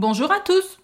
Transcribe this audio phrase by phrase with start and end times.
[0.00, 0.78] Bonjour à tous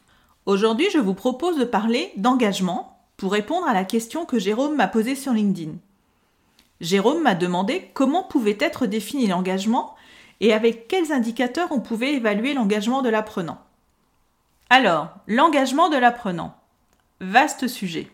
[0.44, 4.88] Aujourd'hui, je vous propose de parler d'engagement pour répondre à la question que Jérôme m'a
[4.88, 5.74] posée sur LinkedIn.
[6.80, 9.94] Jérôme m'a demandé comment pouvait être défini l'engagement
[10.40, 13.60] et avec quels indicateurs on pouvait évaluer l'engagement de l'apprenant.
[14.68, 16.56] Alors, l'engagement de l'apprenant.
[17.20, 18.10] Vaste sujet.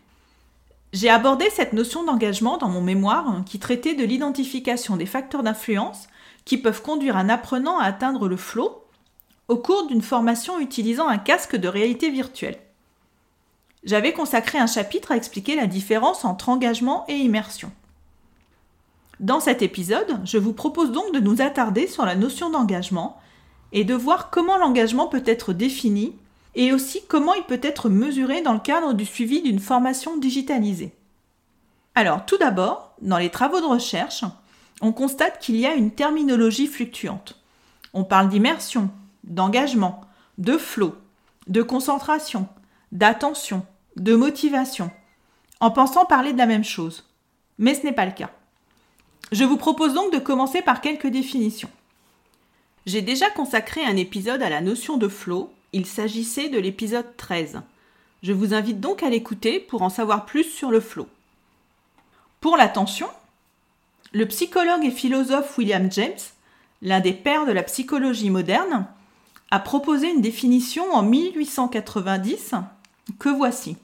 [0.92, 5.44] J'ai abordé cette notion d'engagement dans mon mémoire hein, qui traitait de l'identification des facteurs
[5.44, 6.08] d'influence
[6.44, 8.79] qui peuvent conduire un apprenant à atteindre le flow
[9.50, 12.56] au cours d'une formation utilisant un casque de réalité virtuelle.
[13.82, 17.72] J'avais consacré un chapitre à expliquer la différence entre engagement et immersion.
[19.18, 23.20] Dans cet épisode, je vous propose donc de nous attarder sur la notion d'engagement
[23.72, 26.14] et de voir comment l'engagement peut être défini
[26.54, 30.92] et aussi comment il peut être mesuré dans le cadre du suivi d'une formation digitalisée.
[31.96, 34.24] Alors tout d'abord, dans les travaux de recherche,
[34.80, 37.36] on constate qu'il y a une terminologie fluctuante.
[37.92, 38.90] On parle d'immersion,
[39.24, 40.02] d'engagement,
[40.38, 40.94] de flow,
[41.46, 42.48] de concentration,
[42.92, 44.90] d'attention, de motivation,
[45.60, 47.06] en pensant parler de la même chose.
[47.58, 48.30] Mais ce n'est pas le cas.
[49.32, 51.70] Je vous propose donc de commencer par quelques définitions.
[52.86, 57.60] J'ai déjà consacré un épisode à la notion de flow il s'agissait de l'épisode 13.
[58.22, 61.06] Je vous invite donc à l'écouter pour en savoir plus sur le flow.
[62.40, 63.08] Pour l'attention,
[64.12, 66.18] le psychologue et philosophe William James,
[66.82, 68.86] l'un des pères de la psychologie moderne,
[69.50, 72.54] a proposé une définition en 1890
[73.18, 73.76] que voici.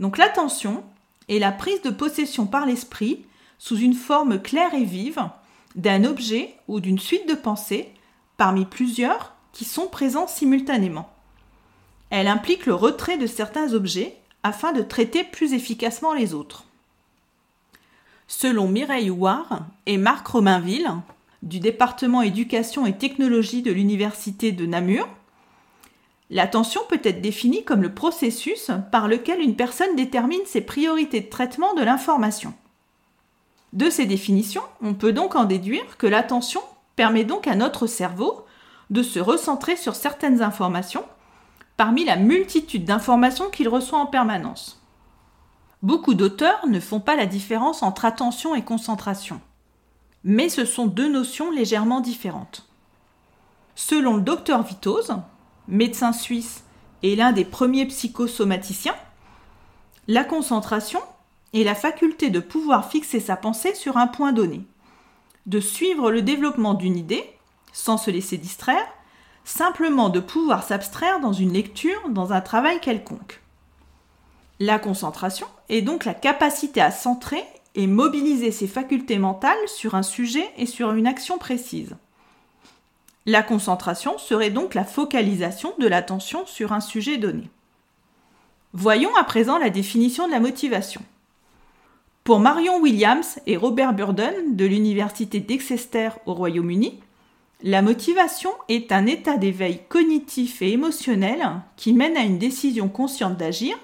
[0.00, 0.84] Donc l'attention
[1.28, 3.24] est la prise de possession par l'esprit
[3.58, 5.28] sous une forme claire et vive
[5.74, 7.90] d'un objet ou d'une suite de pensées
[8.36, 11.10] parmi plusieurs qui sont présents simultanément.
[12.10, 16.64] Elle implique le retrait de certains objets afin de traiter plus efficacement les autres.
[18.28, 20.90] Selon Mireille Houard et Marc Romainville,
[21.42, 25.08] du département éducation et technologie de l'université de Namur,
[26.30, 31.30] l'attention peut être définie comme le processus par lequel une personne détermine ses priorités de
[31.30, 32.54] traitement de l'information.
[33.72, 36.62] De ces définitions, on peut donc en déduire que l'attention
[36.96, 38.44] permet donc à notre cerveau
[38.90, 41.04] de se recentrer sur certaines informations
[41.76, 44.82] parmi la multitude d'informations qu'il reçoit en permanence.
[45.82, 49.40] Beaucoup d'auteurs ne font pas la différence entre attention et concentration,
[50.28, 52.68] mais ce sont deux notions légèrement différentes.
[53.74, 55.16] Selon le docteur Vitose,
[55.68, 56.64] médecin suisse
[57.02, 58.94] et l'un des premiers psychosomaticiens,
[60.06, 61.00] la concentration
[61.54, 64.60] est la faculté de pouvoir fixer sa pensée sur un point donné,
[65.46, 67.24] de suivre le développement d'une idée
[67.72, 68.86] sans se laisser distraire,
[69.44, 73.40] simplement de pouvoir s'abstraire dans une lecture, dans un travail quelconque.
[74.60, 77.42] La concentration est donc la capacité à centrer
[77.74, 81.96] et mobiliser ses facultés mentales sur un sujet et sur une action précise.
[83.26, 87.50] La concentration serait donc la focalisation de l'attention sur un sujet donné.
[88.72, 91.02] Voyons à présent la définition de la motivation.
[92.24, 97.00] Pour Marion Williams et Robert Burden de l'Université d'Exeter au Royaume-Uni,
[97.62, 103.36] la motivation est un état d'éveil cognitif et émotionnel qui mène à une décision consciente
[103.36, 103.76] d'agir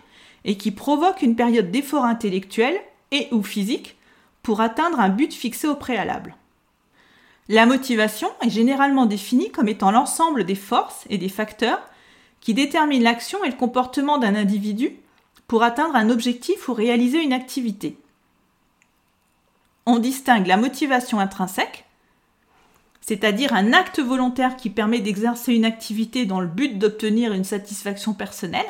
[0.44, 2.74] et qui provoque une période d'effort intellectuel
[3.14, 3.96] et ou physique
[4.42, 6.34] pour atteindre un but fixé au préalable.
[7.48, 11.80] La motivation est généralement définie comme étant l'ensemble des forces et des facteurs
[12.40, 14.96] qui déterminent l'action et le comportement d'un individu
[15.46, 17.98] pour atteindre un objectif ou réaliser une activité.
[19.86, 21.84] On distingue la motivation intrinsèque,
[23.02, 28.14] c'est-à-dire un acte volontaire qui permet d'exercer une activité dans le but d'obtenir une satisfaction
[28.14, 28.64] personnelle.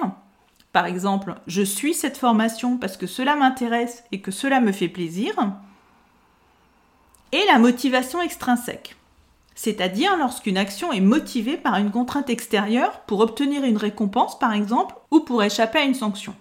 [0.75, 4.89] Par exemple, je suis cette formation parce que cela m'intéresse et que cela me fait
[4.89, 5.33] plaisir.
[7.31, 8.97] Et la motivation extrinsèque,
[9.55, 14.97] c'est-à-dire lorsqu'une action est motivée par une contrainte extérieure pour obtenir une récompense, par exemple,
[15.13, 16.35] ou pour échapper à une sanction.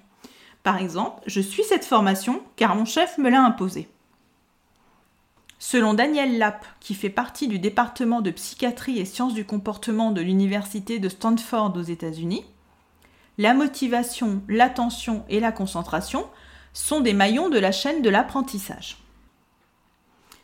[0.64, 3.88] Par exemple, je suis cette formation car mon chef me l'a imposée.
[5.60, 10.22] Selon Daniel Lapp, qui fait partie du département de psychiatrie et sciences du comportement de
[10.22, 12.46] l'université de Stanford aux États-Unis,
[13.38, 16.28] la motivation, l'attention et la concentration
[16.74, 18.98] sont des maillons de la chaîne de l'apprentissage.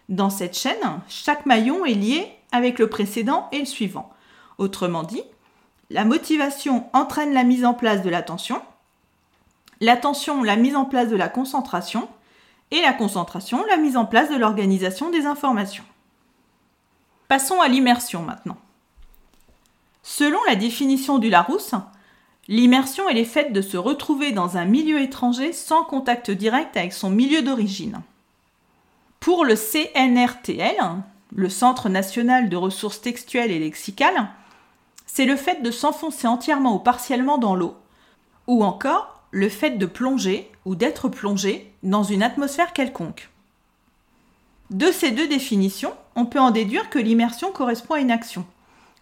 [0.09, 4.09] Dans cette chaîne, chaque maillon est lié avec le précédent et le suivant.
[4.57, 5.24] Autrement dit,
[5.89, 8.62] la motivation entraîne la mise en place de l'attention,
[9.81, 12.09] l'attention la mise en place de la concentration,
[12.71, 15.83] et la concentration la mise en place de l'organisation des informations.
[17.27, 18.57] Passons à l'immersion maintenant.
[20.03, 21.75] Selon la définition du Larousse,
[22.50, 27.12] l'immersion est le de se retrouver dans un milieu étranger sans contact direct avec son
[27.12, 28.01] milieu d'origine.
[29.19, 30.75] Pour le CNRTL,
[31.36, 34.30] le Centre national de ressources textuelles et lexicales,
[35.06, 37.75] c'est le fait de s'enfoncer entièrement ou partiellement dans l'eau,
[38.48, 43.30] ou encore le fait de plonger ou d'être plongé dans une atmosphère quelconque.
[44.72, 48.44] De ces deux définitions, on peut en déduire que l'immersion correspond à une action,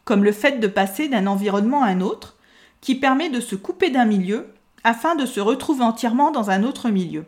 [0.03, 2.36] comme le fait de passer d'un environnement à un autre,
[2.81, 4.53] qui permet de se couper d'un milieu
[4.83, 7.25] afin de se retrouver entièrement dans un autre milieu.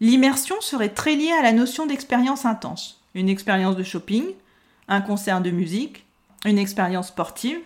[0.00, 4.24] L'immersion serait très liée à la notion d'expérience intense, une expérience de shopping,
[4.86, 6.06] un concert de musique,
[6.44, 7.58] une expérience sportive,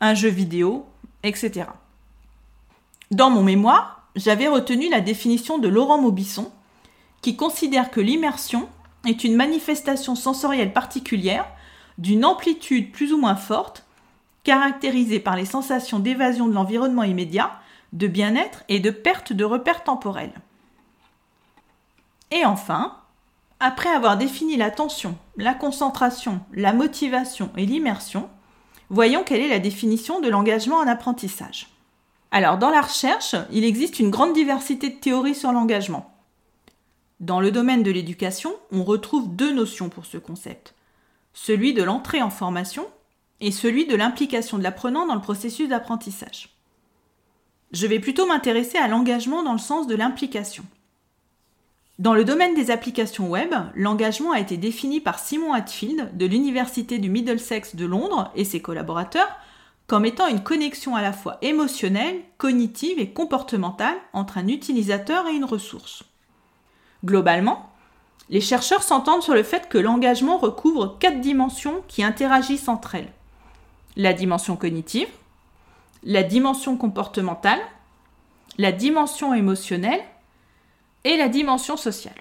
[0.00, 0.86] un jeu vidéo,
[1.22, 1.66] etc.
[3.10, 6.50] Dans mon mémoire, j'avais retenu la définition de Laurent Maubisson,
[7.20, 8.68] qui considère que l'immersion
[9.06, 11.46] est une manifestation sensorielle particulière
[11.98, 13.84] d'une amplitude plus ou moins forte,
[14.44, 17.52] caractérisée par les sensations d'évasion de l'environnement immédiat,
[17.92, 20.32] de bien-être et de perte de repères temporels.
[22.30, 22.96] Et enfin,
[23.58, 28.28] après avoir défini l'attention, la concentration, la motivation et l'immersion,
[28.88, 31.68] voyons quelle est la définition de l'engagement en apprentissage.
[32.30, 36.14] Alors, dans la recherche, il existe une grande diversité de théories sur l'engagement.
[37.18, 40.74] Dans le domaine de l'éducation, on retrouve deux notions pour ce concept
[41.32, 42.86] celui de l'entrée en formation
[43.40, 46.50] et celui de l'implication de l'apprenant dans le processus d'apprentissage.
[47.72, 50.64] Je vais plutôt m'intéresser à l'engagement dans le sens de l'implication.
[51.98, 56.98] Dans le domaine des applications web, l'engagement a été défini par Simon Hatfield de l'Université
[56.98, 59.28] du Middlesex de Londres et ses collaborateurs
[59.86, 65.34] comme étant une connexion à la fois émotionnelle, cognitive et comportementale entre un utilisateur et
[65.34, 66.04] une ressource.
[67.04, 67.68] Globalement,
[68.28, 73.12] les chercheurs s'entendent sur le fait que l'engagement recouvre quatre dimensions qui interagissent entre elles.
[73.96, 75.08] La dimension cognitive,
[76.04, 77.60] la dimension comportementale,
[78.56, 80.02] la dimension émotionnelle
[81.04, 82.14] et la dimension sociale.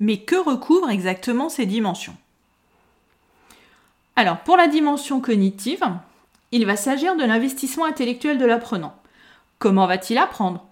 [0.00, 2.16] Mais que recouvrent exactement ces dimensions?
[4.16, 5.84] Alors, pour la dimension cognitive,
[6.50, 8.94] il va s'agir de l'investissement intellectuel de l'apprenant.
[9.58, 10.66] Comment va-t-il apprendre?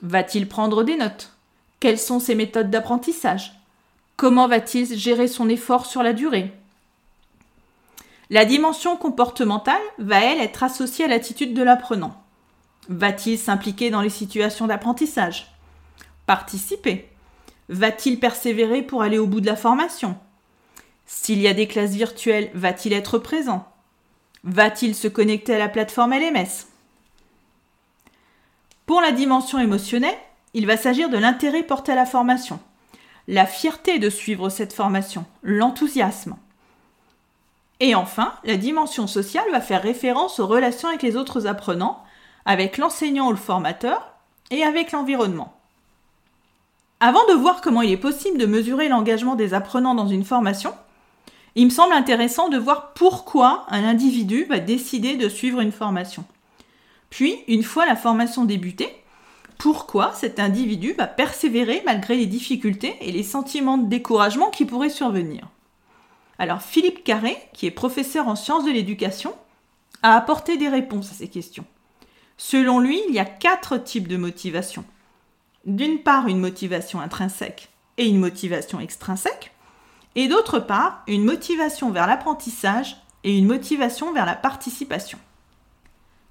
[0.00, 1.32] Va-t-il prendre des notes?
[1.80, 3.52] Quelles sont ses méthodes d'apprentissage?
[4.16, 6.52] Comment va-t-il gérer son effort sur la durée?
[8.30, 12.22] La dimension comportementale va, elle, être associée à l'attitude de l'apprenant.
[12.90, 15.50] Va-t-il s'impliquer dans les situations d'apprentissage?
[16.26, 17.08] Participer?
[17.70, 20.16] Va-t-il persévérer pour aller au bout de la formation?
[21.06, 23.66] S'il y a des classes virtuelles, va-t-il être présent?
[24.44, 26.66] Va-t-il se connecter à la plateforme LMS
[28.84, 30.18] Pour la dimension émotionnelle,
[30.52, 32.60] il va s'agir de l'intérêt porté à la formation.
[33.26, 36.36] La fierté de suivre cette formation, l'enthousiasme.
[37.80, 42.02] Et enfin, la dimension sociale va faire référence aux relations avec les autres apprenants,
[42.44, 44.14] avec l'enseignant ou le formateur,
[44.50, 45.54] et avec l'environnement.
[47.00, 50.74] Avant de voir comment il est possible de mesurer l'engagement des apprenants dans une formation,
[51.54, 56.24] il me semble intéressant de voir pourquoi un individu va décider de suivre une formation.
[57.10, 58.94] Puis, une fois la formation débutée,
[59.58, 64.88] pourquoi cet individu va persévérer malgré les difficultés et les sentiments de découragement qui pourraient
[64.88, 65.48] survenir.
[66.38, 69.34] Alors Philippe Carré, qui est professeur en sciences de l'éducation,
[70.02, 71.64] a apporté des réponses à ces questions.
[72.36, 74.84] Selon lui, il y a quatre types de motivation.
[75.66, 79.52] D'une part, une motivation intrinsèque et une motivation extrinsèque,
[80.14, 85.18] et d'autre part, une motivation vers l'apprentissage et une motivation vers la participation.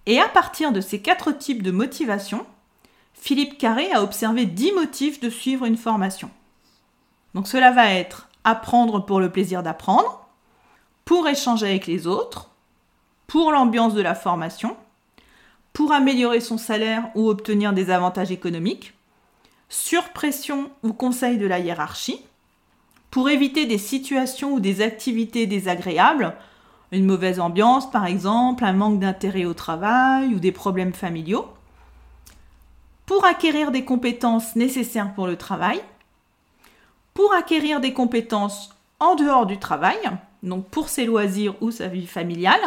[0.05, 2.45] Et à partir de ces quatre types de motivation,
[3.13, 6.31] Philippe Carré a observé 10 motifs de suivre une formation.
[7.33, 10.25] Donc cela va être apprendre pour le plaisir d'apprendre,
[11.03, 12.49] pour échanger avec les autres,
[13.27, 14.77] pour l'ambiance de la formation,
[15.73, 18.93] pour améliorer son salaire ou obtenir des avantages économiques,
[19.67, 22.21] sur pression ou conseil de la hiérarchie,
[23.11, 26.33] pour éviter des situations ou des activités désagréables,
[26.93, 31.47] une mauvaise ambiance par exemple, un manque d'intérêt au travail ou des problèmes familiaux,
[33.05, 35.81] pour acquérir des compétences nécessaires pour le travail,
[37.17, 38.69] pour acquérir des compétences
[38.99, 39.97] en dehors du travail,
[40.43, 42.61] donc pour ses loisirs ou sa vie familiale,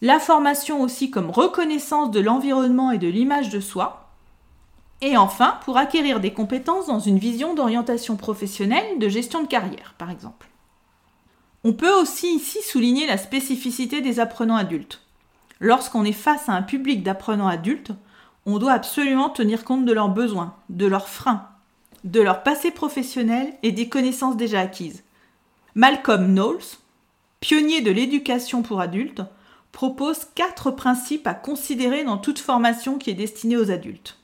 [0.00, 4.12] la formation aussi comme reconnaissance de l'environnement et de l'image de soi,
[5.00, 9.96] et enfin pour acquérir des compétences dans une vision d'orientation professionnelle, de gestion de carrière
[9.98, 10.46] par exemple.
[11.64, 15.00] On peut aussi ici souligner la spécificité des apprenants adultes.
[15.58, 17.90] Lorsqu'on est face à un public d'apprenants adultes,
[18.46, 21.49] on doit absolument tenir compte de leurs besoins, de leurs freins,
[22.04, 25.02] de leur passé professionnel et des connaissances déjà acquises.
[25.74, 26.78] Malcolm Knowles,
[27.40, 29.22] pionnier de l'éducation pour adultes,
[29.72, 34.18] propose quatre principes à considérer dans toute formation qui est destinée aux adultes.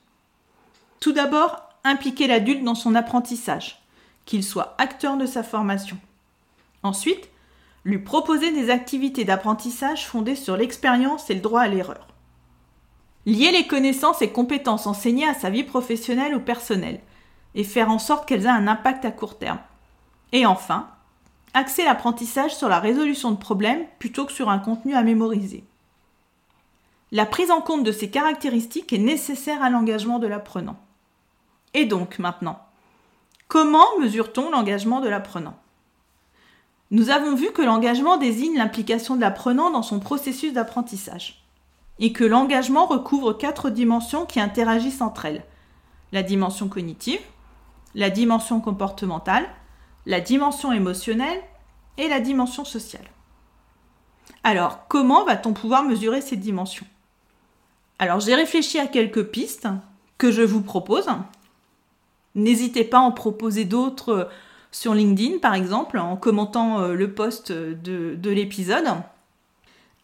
[1.01, 3.81] Tout d'abord, impliquer l'adulte dans son apprentissage,
[4.25, 5.99] qu'il soit acteur de sa formation.
[6.83, 7.29] Ensuite,
[7.85, 12.09] lui proposer des activités d'apprentissage fondées sur l'expérience et le droit à l'erreur.
[13.27, 17.01] Lier les connaissances et compétences enseignées à sa vie professionnelle ou personnelle
[17.57, 19.59] et faire en sorte qu'elles aient un impact à court terme.
[20.33, 20.89] Et enfin,
[21.55, 25.65] axer l'apprentissage sur la résolution de problèmes plutôt que sur un contenu à mémoriser.
[27.13, 30.77] La prise en compte de ces caractéristiques est nécessaire à l'engagement de l'apprenant.
[31.73, 32.61] Et donc maintenant,
[33.49, 35.57] comment mesure-t-on l'engagement de l'apprenant?
[36.91, 41.43] Nous avons vu que l'engagement désigne l'implication de l'apprenant dans son processus d'apprentissage
[41.99, 45.45] et que l'engagement recouvre quatre dimensions qui interagissent entre elles.
[46.13, 47.21] La dimension cognitive,
[47.95, 49.47] la dimension comportementale,
[50.05, 51.41] la dimension émotionnelle
[51.99, 53.07] et la dimension sociale.
[54.45, 56.87] Alors, comment va-t-on pouvoir mesurer ces dimensions?
[57.99, 59.69] Alors, j'ai réfléchi à quelques pistes
[60.19, 61.09] que je vous propose.
[62.35, 64.29] N'hésitez pas à en proposer d'autres
[64.71, 68.85] sur LinkedIn, par exemple, en commentant euh, le post de, de l'épisode.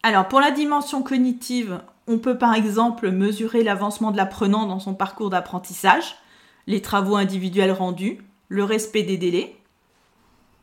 [0.01, 4.93] Alors pour la dimension cognitive, on peut par exemple mesurer l'avancement de l'apprenant dans son
[4.93, 6.17] parcours d'apprentissage,
[6.67, 9.55] les travaux individuels rendus, le respect des délais.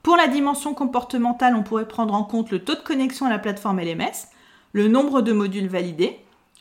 [0.02, 3.38] Pour la dimension comportementale, on pourrait prendre en compte le taux de connexion à la
[3.38, 4.28] plateforme LMS,
[4.73, 6.19] le nombre de modules validés,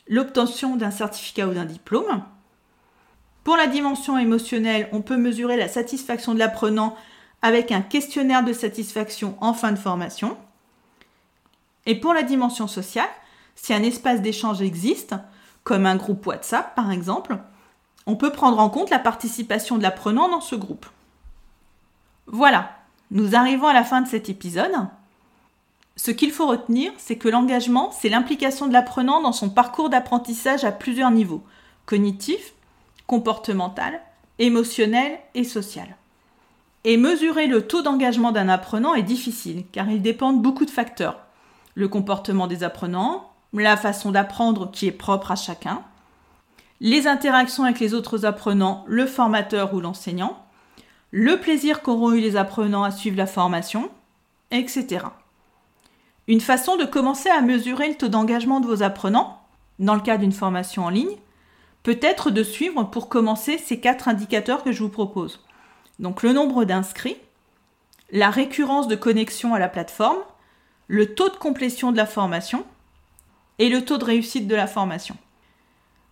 [0.08, 2.22] l'obtention d'un certificat ou d'un diplôme.
[3.44, 6.96] Pour la dimension émotionnelle, on peut mesurer la satisfaction de l'apprenant
[7.42, 10.36] avec un questionnaire de satisfaction en fin de formation.
[11.86, 13.08] Et pour la dimension sociale,
[13.54, 15.14] si un espace d'échange existe,
[15.64, 17.38] comme un groupe WhatsApp par exemple,
[18.10, 20.86] on peut prendre en compte la participation de l'apprenant dans ce groupe.
[22.26, 22.72] Voilà,
[23.12, 24.72] nous arrivons à la fin de cet épisode.
[25.94, 30.64] Ce qu'il faut retenir, c'est que l'engagement, c'est l'implication de l'apprenant dans son parcours d'apprentissage
[30.64, 31.44] à plusieurs niveaux,
[31.86, 32.54] cognitif,
[33.06, 34.00] comportemental,
[34.40, 35.96] émotionnel et social.
[36.82, 40.70] Et mesurer le taux d'engagement d'un apprenant est difficile, car il dépend de beaucoup de
[40.70, 41.20] facteurs,
[41.76, 45.84] le comportement des apprenants, la façon d'apprendre qui est propre à chacun,
[46.80, 50.44] les interactions avec les autres apprenants, le formateur ou l'enseignant,
[51.10, 53.90] le plaisir qu'auront eu les apprenants à suivre la formation,
[54.50, 55.06] etc.
[56.26, 59.40] Une façon de commencer à mesurer le taux d'engagement de vos apprenants,
[59.78, 61.16] dans le cas d'une formation en ligne,
[61.82, 65.44] peut être de suivre pour commencer ces quatre indicateurs que je vous propose.
[65.98, 67.16] Donc le nombre d'inscrits,
[68.12, 70.18] la récurrence de connexion à la plateforme,
[70.88, 72.64] le taux de complétion de la formation
[73.58, 75.16] et le taux de réussite de la formation.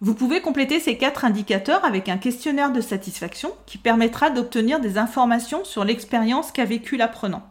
[0.01, 4.97] Vous pouvez compléter ces quatre indicateurs avec un questionnaire de satisfaction qui permettra d'obtenir des
[4.97, 7.43] informations sur l'expérience qu'a vécu l'apprenant.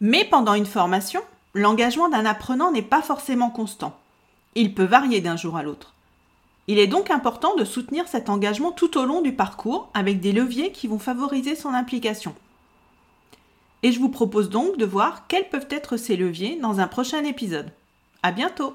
[0.00, 1.20] Mais pendant une formation,
[1.52, 3.98] l'engagement d'un apprenant n'est pas forcément constant.
[4.54, 5.92] Il peut varier d'un jour à l'autre.
[6.68, 10.32] Il est donc important de soutenir cet engagement tout au long du parcours avec des
[10.32, 12.34] leviers qui vont favoriser son implication.
[13.82, 17.22] Et je vous propose donc de voir quels peuvent être ces leviers dans un prochain
[17.24, 17.70] épisode.
[18.22, 18.74] À bientôt!